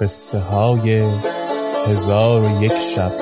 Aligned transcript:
قصه 0.00 0.38
های 0.38 1.02
هزار 1.86 2.42
و 2.42 2.62
یک 2.62 2.76
شب. 2.76 3.12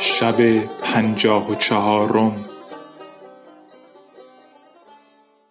شب 0.00 0.60
پنجاه 0.82 1.50
و 1.50 1.54
چهارم. 1.54 2.42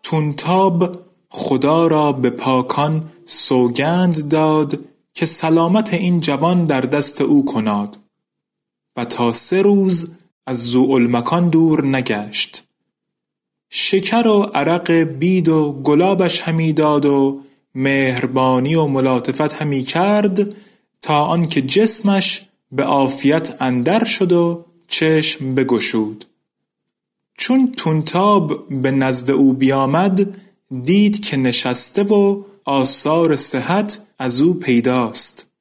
تونتاب 0.03 0.97
خدا 1.29 1.88
را 1.88 2.11
به 2.11 2.29
پاکان 2.29 3.09
سوگند 3.25 4.29
داد 4.29 4.79
که 5.17 5.25
سلامت 5.25 5.93
این 5.93 6.19
جوان 6.19 6.65
در 6.65 6.81
دست 6.81 7.21
او 7.21 7.45
کناد. 7.45 7.97
و 8.95 9.05
تا 9.05 9.33
سه 9.33 9.61
روز 9.61 10.11
از 10.45 10.63
زوالمکان 10.63 11.50
دور 11.50 11.85
نگشت. 11.85 12.63
شکر 13.69 14.27
و 14.27 14.41
عرق 14.41 14.91
بید 14.91 15.50
و 15.50 15.73
گلابش 15.83 16.41
همی 16.41 16.73
داد 16.73 17.06
و 17.06 17.41
مهربانی 17.75 18.75
و 18.75 18.88
ملاطفت 18.88 19.53
همی 19.53 19.83
کرد 19.83 20.56
تا 21.01 21.25
آنکه 21.25 21.61
جسمش 21.61 22.45
به 22.72 22.83
عافیت 22.83 23.61
اندر 23.61 24.03
شد 24.03 24.31
و 24.31 24.66
چشم 24.88 25.56
بگشود. 25.56 26.25
چون 27.38 27.72
تونتاب 27.72 28.69
به 28.69 28.91
نزد 28.91 29.31
او 29.31 29.53
بیامد 29.53 30.35
دید 30.83 31.25
که 31.25 31.38
نشسته 31.38 32.03
و 32.03 32.44
آثار 32.66 33.35
صحت 33.35 34.06
از 34.19 34.41
او 34.41 34.53
پیداست. 34.53 35.51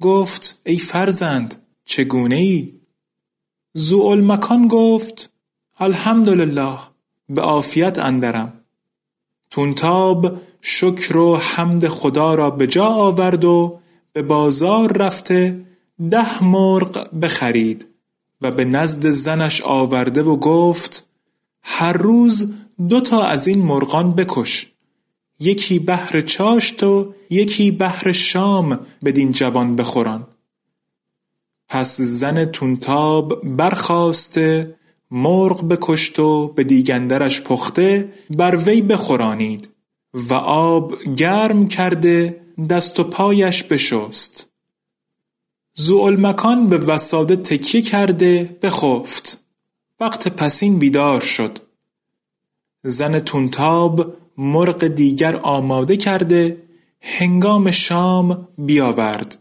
گفت 0.00 0.62
ای 0.66 0.78
فرزند 0.78 1.54
چگونه 1.84 2.36
ای؟ 2.36 2.72
زوالمکان 3.74 4.68
گفت 4.68 5.32
الحمدلله 5.78 6.78
به 7.28 7.42
عافیت 7.42 7.98
اندرم. 7.98 8.52
تونتاب 9.50 10.40
شکر 10.60 11.16
و 11.16 11.36
حمد 11.36 11.88
خدا 11.88 12.34
را 12.34 12.50
به 12.50 12.66
جا 12.66 12.86
آورد 12.86 13.44
و 13.44 13.80
به 14.12 14.22
بازار 14.22 14.96
رفته 14.96 15.66
ده 16.10 16.44
مرغ 16.44 17.14
بخرید 17.22 17.86
و 18.40 18.50
به 18.50 18.64
نزد 18.64 19.06
زنش 19.06 19.62
آورده 19.62 20.22
و 20.22 20.36
گفت 20.36 21.08
هر 21.62 21.92
روز 21.92 22.54
دو 22.88 23.00
تا 23.00 23.24
از 23.24 23.46
این 23.46 23.62
مرغان 23.62 24.12
بکش. 24.12 24.71
یکی 25.40 25.78
بهر 25.78 26.20
چاشت 26.20 26.82
و 26.82 27.14
یکی 27.30 27.70
بهر 27.70 28.12
شام 28.12 28.80
بدین 29.04 29.32
جوان 29.32 29.76
بخوران. 29.76 30.26
پس 31.68 32.00
زن 32.00 32.44
تونتاب 32.44 33.56
برخواسته 33.56 34.74
مرغ 35.10 35.68
بکشت 35.68 36.18
و 36.18 36.48
به 36.48 36.64
دیگندرش 36.64 37.40
پخته 37.40 38.12
بر 38.30 38.56
وی 38.56 38.80
بخورانید 38.80 39.68
و 40.14 40.34
آب 40.34 40.94
گرم 41.16 41.68
کرده 41.68 42.40
دست 42.70 43.00
و 43.00 43.04
پایش 43.04 43.62
بشست. 43.62 44.52
زوالمکان 45.74 46.68
به 46.68 46.78
وساده 46.78 47.36
تکیه 47.36 47.82
کرده 47.82 48.58
بخفت. 48.62 49.44
وقت 50.00 50.28
پسین 50.28 50.78
بیدار 50.78 51.20
شد. 51.20 51.58
زن 52.82 53.18
تونتاب 53.18 54.16
مرغ 54.38 54.86
دیگر 54.86 55.36
آماده 55.36 55.96
کرده 55.96 56.62
هنگام 57.00 57.70
شام 57.70 58.48
بیاورد. 58.58 59.38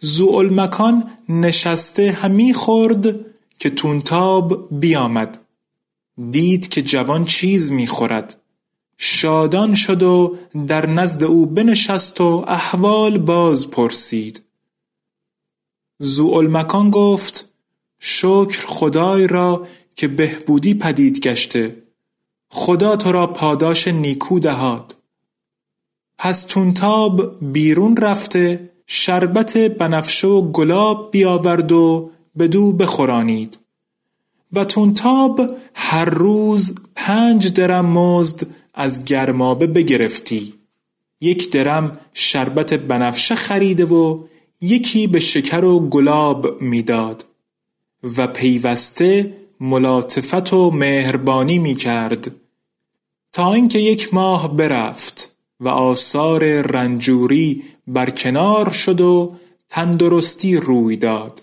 زوالمکان 0.00 1.10
نشسته 1.28 2.12
همی 2.12 2.52
خورد 2.52 3.16
که 3.58 3.70
تونتاب 3.70 4.68
بیامد. 4.80 5.38
دید 6.30 6.68
که 6.68 6.82
جوان 6.82 7.24
چیز 7.24 7.72
می‌خورد 7.72 8.40
شادان 8.98 9.74
شد 9.74 10.02
و 10.02 10.36
در 10.66 10.86
نزد 10.86 11.24
او 11.24 11.46
بنشست 11.46 12.20
و 12.20 12.44
احوال 12.48 13.18
باز 13.18 13.70
پرسید. 13.70 14.42
زوالمکان 15.98 16.90
گفت 16.90 17.52
شکر 17.98 18.66
خدای 18.66 19.26
را 19.26 19.66
که 19.96 20.08
بهبودی 20.08 20.74
پدید 20.74 21.20
گشته. 21.20 21.83
خدا 22.56 22.96
تو 22.96 23.12
را 23.12 23.26
پاداش 23.26 23.88
نیکو 23.88 24.38
دهاد. 24.40 24.94
پس 26.18 26.44
تونتاب 26.44 27.38
بیرون 27.52 27.96
رفته 27.96 28.70
شربت 28.86 29.56
بنفشه 29.58 30.28
و 30.28 30.52
گلاب 30.52 31.10
بیاورد 31.10 31.72
و 31.72 32.10
بدو 32.38 32.72
بخورانید. 32.72 33.58
و 34.52 34.64
تونتاب 34.64 35.40
هر 35.74 36.04
روز 36.04 36.74
پنج 36.94 37.54
درم 37.54 37.86
مزد 37.86 38.46
از 38.74 39.04
گرمابه 39.04 39.66
بگرفتی. 39.66 40.54
یک 41.20 41.50
درم 41.50 41.98
شربت 42.12 42.74
بنفشه 42.74 43.34
خریده 43.34 43.84
و 43.84 44.24
یکی 44.60 45.06
به 45.06 45.20
شکر 45.20 45.64
و 45.64 45.88
گلاب 45.88 46.62
می‌داد. 46.62 47.24
و 48.16 48.26
پیوسته 48.26 49.36
ملاطفت 49.60 50.52
و 50.52 50.70
مهربانی 50.70 51.58
می 51.58 51.74
کرد 51.74 52.43
تا 53.34 53.54
اینکه 53.54 53.78
یک 53.78 54.14
ماه 54.14 54.56
برفت 54.56 55.36
و 55.60 55.68
آثار 55.68 56.60
رنجوری 56.60 57.62
برکنار 57.86 58.70
شد 58.70 59.00
و 59.00 59.36
تندرستی 59.68 60.56
روی 60.56 60.96
داد. 60.96 61.42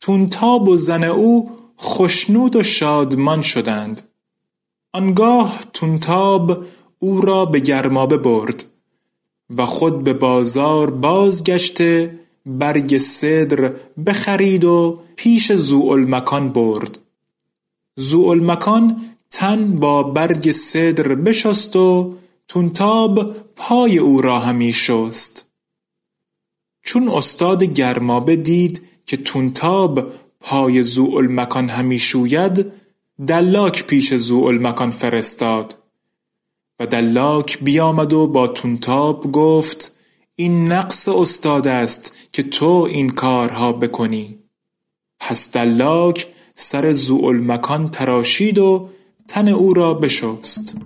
تونتاب 0.00 0.68
و 0.68 0.76
زن 0.76 1.04
او 1.04 1.50
خشنود 1.80 2.56
و 2.56 2.62
شادمان 2.62 3.42
شدند. 3.42 4.02
آنگاه 4.92 5.60
تونتاب 5.72 6.64
او 6.98 7.20
را 7.20 7.46
به 7.46 7.60
گرمابه 7.60 8.18
برد 8.18 8.64
و 9.56 9.66
خود 9.66 10.04
به 10.04 10.12
بازار 10.12 10.90
بازگشته 10.90 12.20
برگ 12.46 12.98
صدر 12.98 13.74
بخرید 14.06 14.64
و 14.64 15.00
پیش 15.16 15.52
زوالمکان 15.52 16.48
برد. 16.48 16.98
زوالمکان 17.96 19.00
تن 19.30 19.76
با 19.76 20.02
برگ 20.02 20.52
صدر 20.52 21.14
بشست 21.14 21.76
و 21.76 22.14
تونتاب 22.48 23.36
پای 23.56 23.98
او 23.98 24.20
را 24.20 24.38
همی 24.38 24.72
شست. 24.72 25.50
چون 26.82 27.08
استاد 27.08 27.64
گرمابه 27.64 28.36
دید 28.36 28.82
که 29.06 29.16
تونتاب 29.16 30.12
پای 30.40 30.82
مکان 31.28 31.68
همی 31.68 31.98
شوید 31.98 32.72
دلاک 33.26 33.86
پیش 33.86 34.12
مکان 34.58 34.90
فرستاد. 34.90 35.76
و 36.80 36.86
دلاک 36.86 37.58
بیامد 37.58 38.12
و 38.12 38.26
با 38.26 38.48
تونتاب 38.48 39.32
گفت 39.32 39.96
این 40.36 40.72
نقص 40.72 41.08
استاد 41.08 41.66
است 41.66 42.12
که 42.32 42.42
تو 42.42 42.88
این 42.90 43.10
کارها 43.10 43.72
بکنی. 43.72 44.38
پس 45.20 45.52
دلاک 45.52 46.26
سر 46.54 46.92
مکان 47.40 47.88
تراشید 47.88 48.58
و 48.58 48.88
تن 49.28 49.48
او 49.48 49.74
را 49.74 49.94
بشست. 49.94 50.76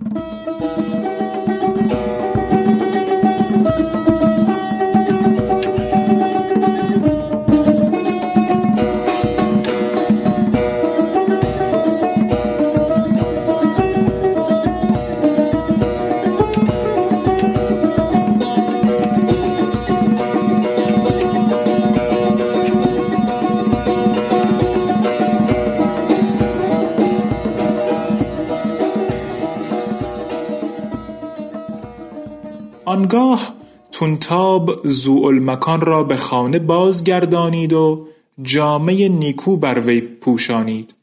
تونتاب 34.05 34.87
زوالمکان 34.87 35.81
را 35.81 36.03
به 36.03 36.15
خانه 36.15 36.59
بازگردانید 36.59 37.73
و 37.73 38.07
جامه 38.41 39.09
نیکو 39.09 39.57
بر 39.57 39.79
وی 39.79 40.01
پوشانید 40.01 40.93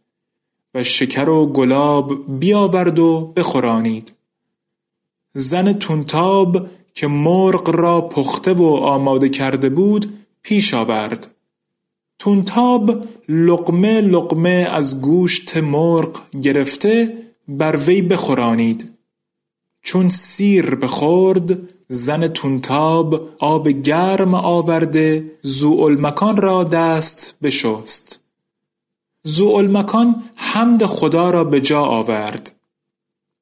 و 0.75 0.83
شکر 0.83 1.29
و 1.29 1.47
گلاب 1.47 2.39
بیاورد 2.39 2.99
و 2.99 3.33
بخورانید. 3.37 4.13
زن 5.35 5.73
تونتاب 5.73 6.67
که 6.95 7.07
مرغ 7.07 7.71
را 7.71 8.01
پخته 8.01 8.53
و 8.53 8.65
آماده 8.65 9.29
کرده 9.29 9.69
بود 9.69 10.19
پیش 10.43 10.75
آورد. 10.75 11.35
تونتاب 12.19 13.05
لقمه 13.29 14.01
لقمه 14.01 14.69
از 14.71 15.01
گوشت 15.01 15.57
مرغ 15.57 16.21
گرفته 16.43 17.19
بر 17.49 17.77
وی 17.77 18.03
بخورانید. 18.03 18.91
چون 19.83 20.09
سیر 20.09 20.75
بخورد 20.75 21.73
زن 21.93 22.29
تونتاب 22.29 23.29
آب 23.39 23.69
گرم 23.69 24.35
آورده 24.35 25.39
زوالمکان 25.43 26.37
را 26.37 26.65
دست 26.65 27.39
بشست. 27.43 28.25
زوالمکان 29.25 30.23
حمد 30.35 30.87
خدا 30.87 31.31
را 31.31 31.45
به 31.45 31.61
جا 31.61 31.83
آورد. 31.83 32.53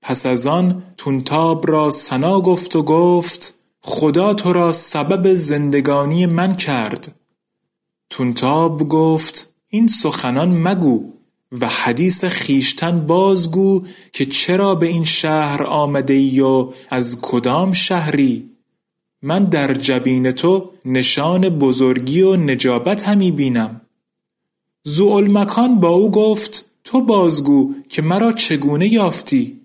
پس 0.02 0.26
از 0.26 0.46
آن 0.46 0.82
تونتاب 0.96 1.70
را 1.70 1.90
سنا 1.90 2.40
گفت 2.40 2.76
و 2.76 2.82
گفت 2.82 3.54
خدا 3.82 4.34
تو 4.34 4.52
را 4.52 4.72
سبب 4.72 5.34
زندگانی 5.34 6.26
من 6.26 6.56
کرد. 6.56 7.14
تونتاب 8.10 8.88
گفت 8.88 9.54
این 9.68 9.88
سخنان 9.88 10.48
مگو. 10.48 11.12
و 11.52 11.68
حدیث 11.68 12.24
خیشتن 12.24 13.06
بازگو 13.06 13.84
که 14.12 14.26
چرا 14.26 14.74
به 14.74 14.86
این 14.86 15.04
شهر 15.04 15.62
آمده 15.62 16.14
ای 16.14 16.40
و 16.40 16.72
از 16.90 17.20
کدام 17.22 17.72
شهری؟ 17.72 18.50
من 19.22 19.44
در 19.44 19.74
جبین 19.74 20.32
تو 20.32 20.70
نشان 20.84 21.48
بزرگی 21.48 22.22
و 22.22 22.36
نجابت 22.36 23.08
همی 23.08 23.30
بینم. 23.30 23.80
مکان 25.30 25.80
با 25.80 25.88
او 25.88 26.10
گفت 26.10 26.70
تو 26.84 27.00
بازگو 27.00 27.74
که 27.88 28.02
مرا 28.02 28.32
چگونه 28.32 28.92
یافتی؟ 28.92 29.60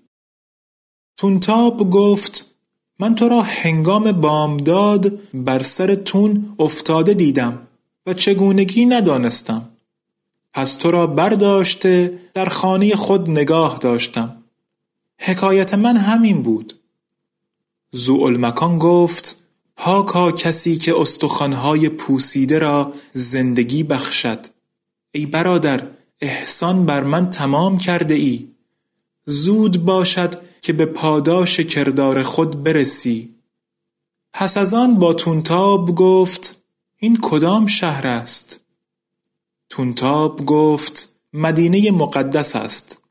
تونتاب 1.18 1.90
گفت 1.90 2.56
من 3.00 3.16
تو 3.16 3.30
را 3.30 3.42
هنگام 3.42 4.12
بامداد 4.12 5.20
بر 5.34 5.62
سر 5.62 5.96
تون 5.96 6.56
افتاده 6.60 7.14
دیدم 7.14 7.68
و 8.06 8.14
چگونگی 8.14 8.86
ندانستم. 8.86 9.75
پس 10.56 10.75
تو 10.75 10.92
را 10.92 11.07
برداشته 11.07 12.19
در 12.34 12.46
خانه 12.46 12.96
خود 12.96 13.30
نگاه 13.30 13.78
داشتم. 13.78 14.44
حکایت 15.18 15.74
من 15.74 15.98
همین 15.98 16.44
بود. 16.44 16.80
زوالمکان 17.92 18.80
گفت 18.80 19.44
پاکا 19.75 20.31
کسی 20.31 20.78
که 20.78 21.00
استخوانهای 21.00 21.90
پوسیده 21.90 22.60
را 22.60 22.94
زندگی 23.13 23.84
بخشد. 23.84 24.40
ای 25.12 25.25
برادر 25.25 25.88
احسان 26.22 26.86
بر 26.86 27.04
من 27.04 27.30
تمام 27.30 27.78
کرده 27.78 28.13
ای 28.13 28.48
زود 29.25 29.86
باشد 29.86 30.42
که 30.62 30.74
به 30.74 30.86
پاداش 30.86 31.60
کردار 31.60 32.24
خود 32.24 32.63
برسی. 32.63 33.36
پس 34.34 34.58
از 34.58 34.74
آن 34.74 34.96
با 34.96 35.13
تونتاب 35.13 35.96
گفت 35.96 36.66
این 36.98 37.19
کدام 37.22 37.68
شهر 37.68 38.08
است؟ 38.08 38.65
تونتاب 39.75 40.45
گفت 40.45 41.16
مدینه 41.33 41.92
مقدس 41.92 42.56
است. 42.56 43.04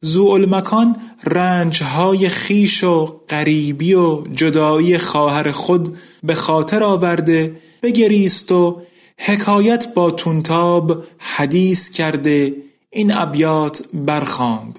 زوالمکان 0.00 0.96
رنجهای 1.24 2.28
خیش 2.28 2.84
و 2.84 3.04
غریبی 3.28 3.94
و 3.94 4.22
جدایی 4.22 4.98
خواهر 4.98 5.50
خود 5.50 5.98
به 6.22 6.34
خاطر 6.34 6.82
آورده 6.82 7.60
بگریست 7.82 8.52
و 8.52 8.82
حکایت 9.18 9.94
با 9.94 10.10
تونتاب 10.10 11.04
حدیث 11.18 11.90
کرده 11.90 12.56
این 12.90 13.12
ابیات 13.12 13.88
برخاند. 13.94 14.78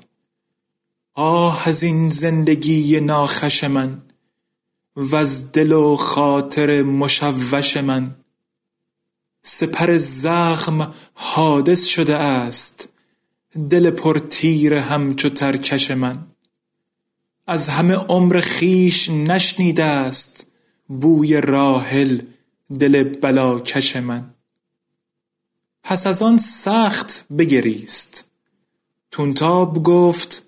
آه 1.13 1.67
از 1.67 1.83
این 1.83 2.09
زندگی 2.09 2.99
ناخش 2.99 3.63
من 3.63 4.01
از 5.13 5.51
دل 5.51 5.71
و 5.71 5.95
خاطر 5.95 6.81
مشوش 6.83 7.77
من. 7.77 8.15
سپر 9.41 9.97
زخم 9.97 10.93
حادث 11.13 11.83
شده 11.85 12.15
است. 12.15 12.89
دل 13.69 13.89
پر 13.89 14.19
تیر 14.19 14.73
همچو 14.73 15.29
ترکش 15.29 15.91
من. 15.91 16.27
از 17.47 17.69
همه 17.69 17.95
عمر 17.95 18.41
خویش 18.41 19.10
نشنیده 19.10 19.83
است 19.83 20.48
بوی 20.88 21.41
راحل 21.41 22.21
دل 22.79 23.03
بلاکش 23.03 23.95
من. 23.95 24.33
پس 25.83 26.07
از 26.07 26.21
آن 26.21 26.38
سخت 26.38 27.25
بگریست. 27.38 28.31
تونتاب 29.12 29.83
گفت 29.83 30.48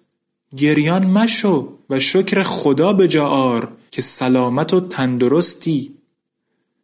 گریان 0.58 1.06
مشو 1.06 1.78
و 1.90 2.00
شکر 2.00 2.44
خدا 2.44 2.94
به 2.94 3.08
جا 3.08 3.70
که 3.92 4.02
سلامت 4.02 4.74
و 4.74 4.82
تندرستی. 4.82 5.98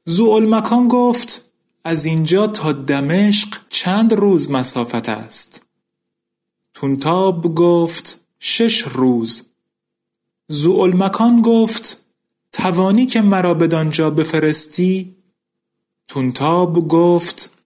زوالمکان 0.06 0.88
گفت 0.88 1.49
از 1.84 2.06
اینجا 2.06 2.48
تا 2.48 2.72
دمشق 2.72 3.58
چند 3.70 4.14
روز 4.14 4.52
مسافت 4.52 5.10
است؟ 5.10 5.66
تونتاب 6.74 7.56
گفت 7.56 8.26
شش 8.40 8.82
روز. 8.82 9.48
زوالمکان 10.48 11.42
گفت 11.42 12.06
توانی 12.52 13.06
که 13.06 13.22
مرا 13.22 13.54
بدانجا 13.54 14.10
بفرستی؟ 14.10 15.16
تونتاب 16.08 16.88
گفت 16.88 17.58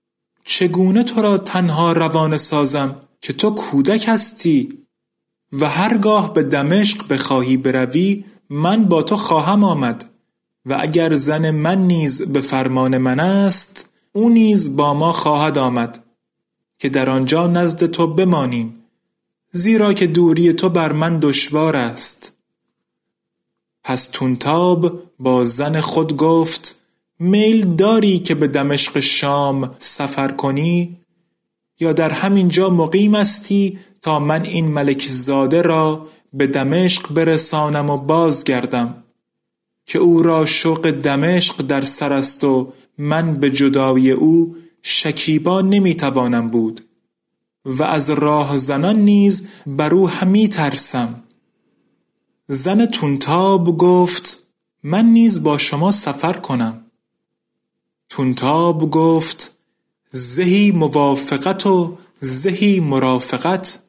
چگونه 0.43 1.03
تو 1.03 1.21
را 1.21 1.37
تنها 1.37 1.91
روانه 1.91 2.37
سازم 2.37 2.99
که 3.21 3.33
تو 3.33 3.49
کودک 3.49 4.05
هستی 4.07 4.77
و 5.51 5.69
هرگاه 5.69 6.33
به 6.33 6.43
دمشق 6.43 7.07
بخواهی 7.07 7.57
بروی 7.57 8.25
من 8.49 8.85
با 8.85 9.03
تو 9.03 9.17
خواهم 9.17 9.63
آمد 9.63 10.05
و 10.65 10.77
اگر 10.81 11.15
زن 11.15 11.51
من 11.51 11.77
نیز 11.77 12.21
به 12.21 12.41
فرمان 12.41 12.97
من 12.97 13.19
است 13.19 13.92
او 14.15 14.29
نیز 14.29 14.75
با 14.75 14.93
ما 14.93 15.11
خواهد 15.11 15.57
آمد 15.57 16.03
که 16.79 16.89
در 16.89 17.09
آنجا 17.09 17.47
نزد 17.47 17.85
تو 17.85 18.07
بمانیم 18.07 18.83
زیرا 19.51 19.93
که 19.93 20.07
دوری 20.07 20.53
تو 20.53 20.69
بر 20.69 20.91
من 20.91 21.19
دشوار 21.19 21.75
است. 21.75 22.37
پس 23.83 24.07
تونتاب 24.07 25.03
با 25.19 25.43
زن 25.43 25.81
خود 25.81 26.17
گفت 26.17 26.83
میل 27.19 27.75
داری 27.75 28.19
که 28.19 28.35
به 28.35 28.47
دمشق 28.47 28.99
شام 28.99 29.75
سفر 29.79 30.27
کنی؟ 30.27 30.97
یا 31.79 31.93
در 31.93 32.09
همین 32.09 32.49
جا 32.49 32.69
مقیم 32.69 33.15
استی 33.15 33.79
تا 34.01 34.19
من 34.19 34.43
این 34.43 34.67
ملک 34.67 35.07
زاده 35.07 35.61
را 35.61 36.07
به 36.33 36.47
دمشق 36.47 37.13
برسانم 37.13 37.89
و 37.89 37.97
بازگردم 37.97 39.03
که 39.85 39.99
او 39.99 40.23
را 40.23 40.45
شوق 40.45 40.91
دمشق 40.91 41.61
در 41.61 41.83
سر 41.83 42.13
است 42.13 42.43
و 42.43 42.73
من 42.97 43.35
به 43.35 43.49
جدایی 43.49 44.11
او 44.11 44.55
شکیبا 44.81 45.61
نمی‌توانم 45.61 46.47
بود 46.47 46.81
و 47.65 47.83
از 47.83 48.09
راه 48.09 48.57
زنان 48.57 48.95
نیز 48.95 49.47
بر 49.67 49.93
او 49.93 50.09
همی 50.09 50.47
ترسم. 50.47 51.23
زن 52.47 52.85
تونتاب 52.85 53.77
گفت 53.77 54.47
من 54.83 55.05
نیز 55.05 55.43
با 55.43 55.57
شما 55.57 55.91
سفر 55.91 56.33
کنم. 56.33 56.85
تونتاب 58.09 58.89
گفت 58.89 59.59
زهی 60.11 60.71
موافقت 60.71 61.65
و 61.65 61.97
زهی 62.19 62.79
مرافقت. 62.79 63.83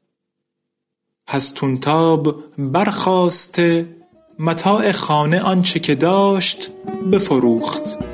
پس 1.26 1.50
تونتاب 1.50 2.44
برخواسته 2.58 3.96
متاع 4.38 4.92
خانه 4.92 5.40
آنچه 5.40 5.80
که 5.80 5.94
داشت 5.94 6.70
بفروخت. 7.12 8.13